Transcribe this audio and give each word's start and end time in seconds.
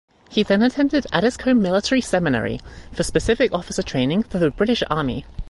He 0.31 0.41
then 0.41 0.63
attended 0.63 1.05
Addiscombe 1.13 1.61
Military 1.61 2.01
Seminary 2.01 2.59
for 2.91 3.03
specific 3.03 3.53
officer 3.53 3.83
training 3.83 4.23
for 4.23 4.39
the 4.39 4.49
British 4.49 4.81
Army. 4.89 5.25